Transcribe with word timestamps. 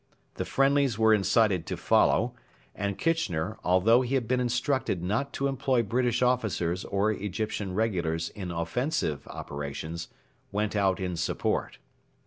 The 0.33 0.45
'friendlies' 0.45 0.97
were 0.97 1.13
incited 1.13 1.67
to 1.67 1.77
follow, 1.77 2.33
and 2.73 2.97
Kitchener, 2.97 3.59
although 3.63 4.01
he 4.01 4.15
had 4.15 4.27
been 4.27 4.39
instructed 4.39 5.03
not 5.03 5.31
to 5.33 5.45
employ 5.45 5.83
British 5.83 6.23
officers 6.23 6.83
or 6.85 7.11
Egyptian 7.11 7.75
regulars 7.75 8.29
in 8.29 8.49
offensive 8.49 9.27
operations, 9.27 10.07
went 10.51 10.75
out 10.75 10.99
in 10.99 11.15
support. 11.17 11.77